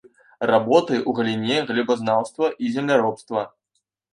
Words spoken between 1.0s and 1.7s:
галіне